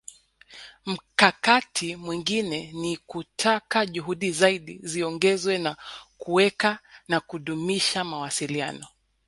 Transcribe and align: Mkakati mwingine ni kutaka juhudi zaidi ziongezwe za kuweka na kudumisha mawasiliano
Mkakati 0.85 1.95
mwingine 1.95 2.71
ni 2.75 2.97
kutaka 2.97 3.85
juhudi 3.85 4.31
zaidi 4.31 4.79
ziongezwe 4.83 5.61
za 5.63 5.77
kuweka 6.17 6.79
na 7.07 7.19
kudumisha 7.19 8.03
mawasiliano 8.03 8.87